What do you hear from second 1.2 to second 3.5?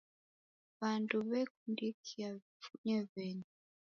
wekundikia wijifunye weni.